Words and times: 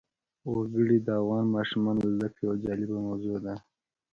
وګړي 0.53 0.97
د 1.07 1.07
افغان 1.21 1.45
ماشومانو 1.55 1.99
د 2.03 2.07
زده 2.15 2.27
کړې 2.33 2.43
یوه 2.45 2.55
جالبه 2.63 2.97
موضوع 3.07 3.37
ده. 3.45 3.55